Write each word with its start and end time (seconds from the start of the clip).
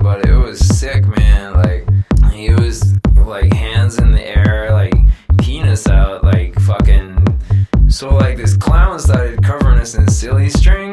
but 0.00 0.26
it 0.26 0.36
was 0.36 0.58
sick, 0.58 1.06
man. 1.06 1.54
Like 1.54 2.32
he 2.32 2.52
was 2.52 2.94
like 3.16 3.52
hands 3.52 3.98
in 3.98 4.12
the 4.12 4.22
air, 4.22 4.70
like 4.72 4.94
penis 5.38 5.86
out, 5.86 6.24
like 6.24 6.58
fucking. 6.60 7.16
So 7.88 8.14
like 8.14 8.36
this 8.36 8.56
clown 8.56 8.98
started 8.98 9.42
covering 9.42 9.78
us 9.78 9.94
in 9.94 10.08
silly 10.08 10.48
string 10.48 10.89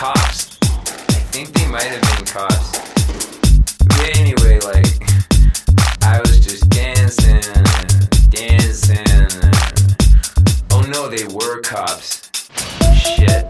cops. 0.00 0.56
I 0.62 1.20
think 1.28 1.52
they 1.52 1.66
might 1.66 1.82
have 1.82 2.00
been 2.16 2.24
cops. 2.24 2.78
But 3.84 4.16
anyway, 4.16 4.58
like, 4.60 4.86
I 6.00 6.18
was 6.20 6.40
just 6.40 6.70
dancing, 6.70 7.42
dancing. 8.30 9.28
Oh 10.70 10.80
no, 10.88 11.06
they 11.06 11.24
were 11.24 11.60
cops. 11.60 12.30
Shit. 12.96 13.49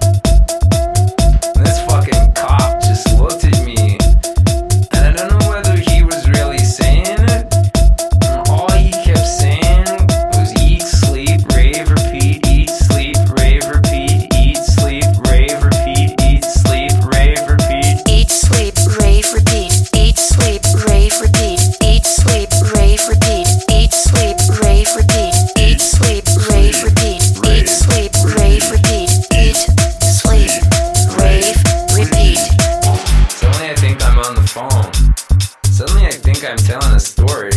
Telling 36.67 36.95
a 36.95 37.01
story, 37.01 37.51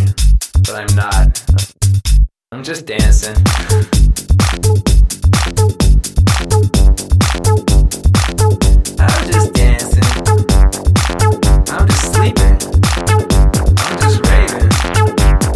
but 0.60 0.76
I'm 0.76 0.96
not. 0.96 1.44
I'm 2.52 2.64
just 2.64 2.86
dancing. 2.86 3.36
I'm 9.00 9.26
just 9.32 9.54
dancing. 9.54 10.04
I'm 11.70 11.88
just 11.88 12.14
sleeping. 12.14 12.58
I'm 13.78 13.98
just 14.00 14.20
raving. 14.28 14.70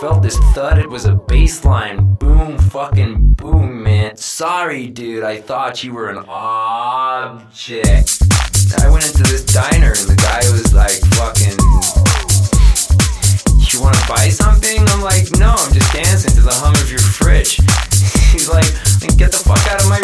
Felt 0.00 0.22
this 0.22 0.38
thud, 0.54 0.78
it 0.78 0.88
was 0.88 1.04
a 1.06 1.14
bass 1.14 1.64
line. 1.64 2.14
Boom, 2.14 2.58
fucking. 2.58 3.17
Sorry, 4.38 4.86
dude, 4.86 5.24
I 5.24 5.40
thought 5.40 5.82
you 5.82 5.92
were 5.92 6.10
an 6.10 6.22
object. 6.28 8.22
I 8.78 8.88
went 8.88 9.04
into 9.04 9.26
this 9.26 9.42
diner 9.42 9.90
and 9.90 10.06
the 10.06 10.14
guy 10.14 10.38
was 10.54 10.70
like, 10.70 10.94
fucking. 11.18 11.58
You 13.66 13.82
wanna 13.82 13.98
buy 14.06 14.30
something? 14.30 14.78
I'm 14.94 15.02
like, 15.02 15.26
no, 15.42 15.58
I'm 15.58 15.72
just 15.74 15.92
dancing 15.92 16.30
to 16.38 16.42
the 16.42 16.54
hum 16.54 16.70
of 16.78 16.88
your 16.88 17.02
fridge. 17.02 17.56
He's 18.30 18.48
like, 18.48 18.70
get 19.18 19.34
the 19.34 19.42
fuck 19.42 19.58
out 19.74 19.82
of 19.82 19.90
my 19.90 19.98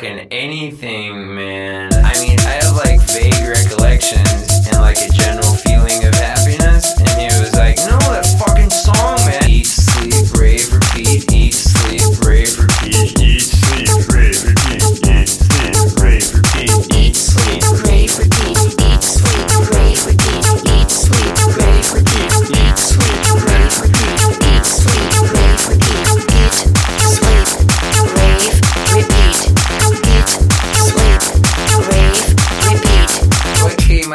fucking 0.00 0.28
anything, 0.30 1.34
man. 1.34 1.92
I 1.92 2.18
mean, 2.20 2.38
I 2.40 2.56
have 2.62 2.74
like 2.74 3.00
vague 3.02 3.34
recollections 3.46 4.66
and 4.66 4.76
like 4.80 4.96
a 4.96 5.10
general 5.12 5.52
feeling 5.56 6.02
of 6.06 6.14
happiness. 6.14 6.98
And 6.98 7.20
he 7.20 7.26
was 7.38 7.52
like, 7.54 7.76
no, 7.76 7.98
that 8.08 8.24
fucking 8.40 8.70
song, 8.70 9.18
man. 9.26 9.46
Eat, 9.46 9.66
sleep, 9.66 10.32
rave, 10.40 10.72
repeat. 10.72 11.30
Eat, 11.30 11.52
sleep, 11.52 12.00
rave, 12.24 12.58
repeat. 12.58 13.20
Eat, 13.20 13.40
sleep, 13.42 14.08
rave, 14.08 14.49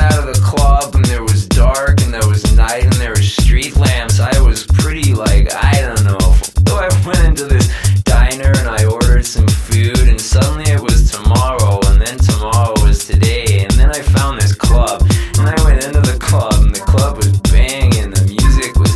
out 0.05 0.19
of 0.19 0.25
the 0.27 0.41
club 0.43 0.93
and 0.93 1.03
there 1.05 1.23
was 1.23 1.47
dark 1.47 2.01
and 2.01 2.13
there 2.13 2.27
was 2.27 2.55
night 2.55 2.83
and 2.83 2.93
there 2.93 3.11
was 3.11 3.33
street 3.33 3.75
lamps. 3.75 4.19
I 4.19 4.39
was 4.41 4.65
pretty 4.65 5.13
like 5.13 5.53
I 5.53 5.81
don't 5.81 6.03
know. 6.03 6.19
So 6.67 6.81
I 6.81 6.89
went 7.07 7.23
into 7.23 7.45
this 7.45 7.69
diner 8.03 8.51
and 8.57 8.67
I 8.67 8.83
ordered 8.83 9.25
some 9.25 9.47
food 9.47 9.97
and 10.09 10.19
suddenly 10.19 10.69
it 10.69 10.81
was 10.81 11.09
tomorrow 11.09 11.79
and 11.85 12.01
then 12.01 12.17
tomorrow 12.17 12.73
was 12.83 13.07
today 13.07 13.63
and 13.63 13.71
then 13.79 13.91
I 13.91 14.01
found 14.01 14.41
this 14.41 14.53
club 14.53 15.01
and 15.39 15.47
I 15.47 15.55
went 15.63 15.85
into 15.85 16.01
the 16.01 16.17
club 16.19 16.55
and 16.55 16.75
the 16.75 16.81
club 16.81 17.15
was 17.15 17.31
banging. 17.51 18.09
The 18.09 18.25
music 18.27 18.75
was 18.75 18.91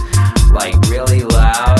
like 0.51 0.75
really 0.89 1.23
loud 1.23 1.79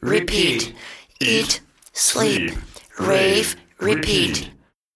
repeat. 0.00 0.74
Eat, 1.20 1.60
sleep, 1.92 2.52
rave, 2.98 3.56
repeat. 3.78 4.50